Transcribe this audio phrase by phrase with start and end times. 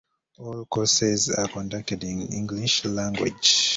[0.39, 3.69] All courses are conducted in English Language.